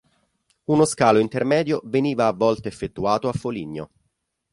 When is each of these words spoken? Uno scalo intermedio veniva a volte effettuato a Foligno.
Uno 0.63 0.85
scalo 0.85 1.19
intermedio 1.19 1.79
veniva 1.83 2.25
a 2.25 2.33
volte 2.33 2.67
effettuato 2.67 3.27
a 3.27 3.33
Foligno. 3.33 3.91